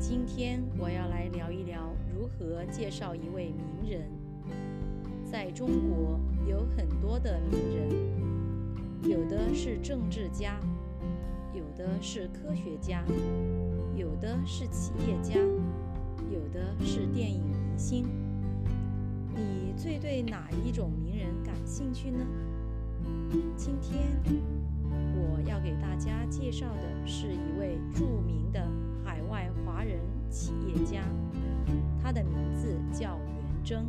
[0.00, 4.08] 今天我要来聊一聊如何介绍一位名人。
[5.24, 10.56] 在中国有很多的名人，有的是政治家，
[11.52, 13.02] 有的是科学家，
[13.96, 15.34] 有的是企业家，
[16.30, 18.06] 有的是电影明星。
[19.34, 22.24] 你最对哪一种名人感兴趣呢？
[23.56, 24.06] 今天
[25.16, 28.64] 我要给大家介绍的是一位著名的
[29.68, 30.00] 华人
[30.30, 31.06] 企业家，
[32.02, 33.86] 他的名字叫袁征。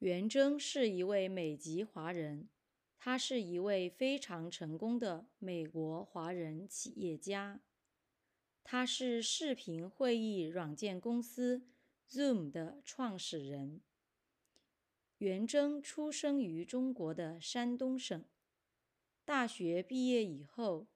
[0.00, 2.50] 袁征是一位美籍华人，
[2.98, 7.60] 他是一位非常成功的美国华人企业家。
[8.62, 11.62] 他是视频会议软件公司
[12.10, 13.80] Zoom 的创始人。
[15.16, 18.22] 袁征出生于中国的山东省。
[19.26, 20.86] 大学毕业以后，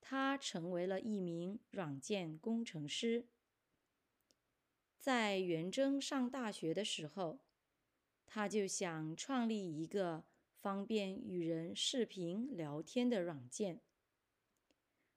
[0.00, 3.28] 他成为了一名软件工程师。
[4.98, 7.38] 在袁征上大学的时候，
[8.26, 10.24] 他就想创立一个
[10.56, 13.80] 方便与人视频聊天的软件。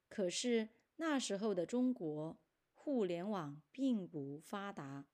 [0.08, 0.68] 可是，
[0.98, 2.38] 那时候的中国
[2.74, 5.08] 互联网并不发达，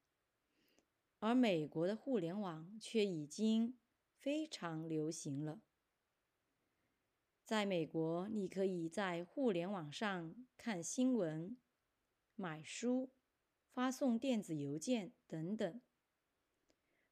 [1.20, 3.78] 而美国的互联网却已经
[4.12, 5.62] 非常流行了。
[7.48, 11.56] 在美国，你可以在互联网上看新闻、
[12.36, 13.08] 买书、
[13.72, 15.80] 发送电子邮件等等。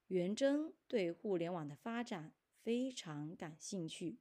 [0.08, 4.18] 元征对互联网的发展非常感兴趣，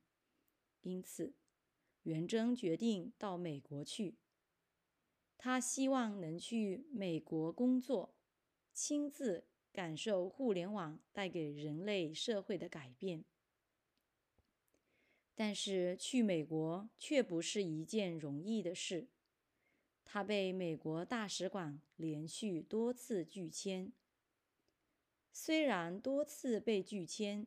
[0.83, 1.33] 因此，
[2.03, 4.16] 元征决定到美国去。
[5.38, 8.16] 他希望能去美国工作，
[8.71, 13.25] 亲自感受互联网带给人类社会的改变。
[15.35, 19.09] 但是去美国却不是一件容易的事。
[20.03, 23.91] 他被美国大使馆连续多次拒签。
[25.33, 27.45] 虽然多次被拒签，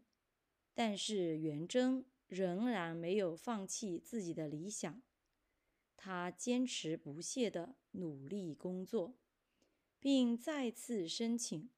[0.74, 5.00] 但是袁征仍然没有放弃自己的理想。
[5.96, 9.16] 他坚持不懈地努力工作，
[9.98, 11.70] 并再次申请。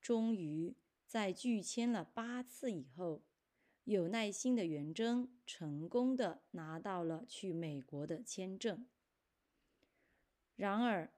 [0.00, 0.74] 终于
[1.06, 3.22] 在拒签了八次以后，
[3.90, 8.86] 有耐心的袁征成功的拿到了去美国的签证。
[10.54, 11.12] 然而，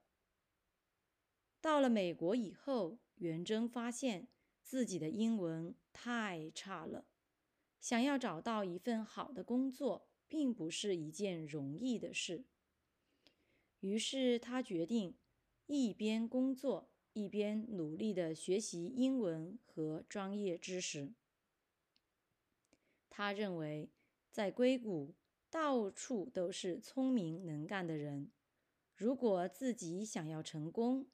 [1.61, 4.27] 到了美国以后，袁征发现
[4.63, 7.05] 自己的英文太差了，
[7.79, 10.07] 想要找到一份好的工作。
[10.25, 12.45] 并不是一件容易的事。
[13.81, 15.15] 于是他决定
[15.67, 21.13] 一边工作，一边努力的学习英文和专业知识。
[23.15, 23.91] 他认为，
[24.31, 25.13] 在硅谷
[25.51, 28.31] 到处都是聪明能干的人，
[28.95, 31.05] 如果自己想要成功，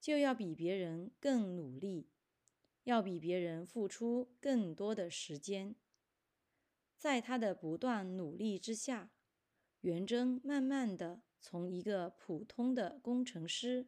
[0.00, 2.10] 就要比别人更努力，
[2.82, 5.76] 要比别人付出更多的时间。
[6.96, 9.12] 在他的不断努力之下，
[9.82, 13.86] 袁征慢慢的从一个普通的工程师，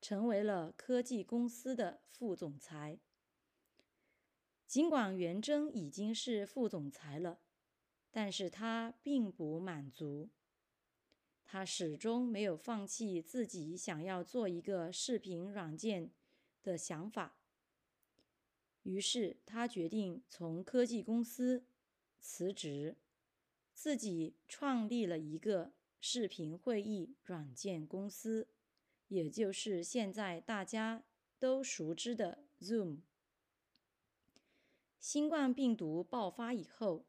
[0.00, 3.00] 成为了科技公司的副总裁。
[4.74, 7.38] 尽管袁征已经是副总裁了，
[8.10, 10.30] 但是他并不满足，
[11.44, 16.10] 他始终没有放弃自己想要做一个视频软件
[16.64, 17.36] 的想法。
[18.82, 21.64] 于是他决定从科技公司。
[22.18, 22.96] 辞职，
[23.72, 28.48] 自己创立了一个视频会议软件公司，
[29.06, 31.04] 也就是现在大家
[31.38, 33.02] 都熟知的 Zoom。
[35.06, 37.04] 新冠病毒爆发以后，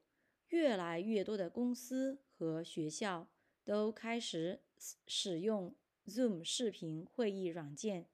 [0.49, 3.29] 越来越多的公司和学校
[3.63, 4.59] 都开始
[5.07, 5.73] 使用
[6.05, 8.09] Zoom 视频会议软件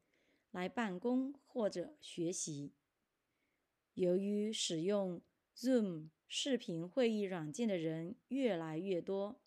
[0.51, 2.75] 来办公或者学习。
[3.95, 5.19] 由于使用
[5.57, 9.41] Zoom，视频会议软件的人越来越多，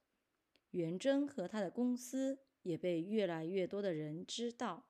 [0.73, 4.89] 袁征和他的公司也被越来越多的人知道。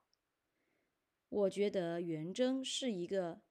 [1.28, 3.42] 我觉得袁征是一个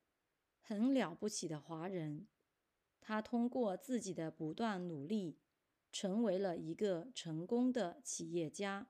[0.66, 2.26] 很了不起的华人，
[3.02, 5.38] 他通过自己的不断努力，
[5.92, 8.88] 成为了一个成功的企业家。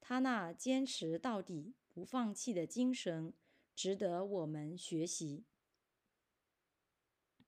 [0.00, 3.32] 他那坚持到底、不放弃的精神，
[3.72, 5.44] 值得我们学习。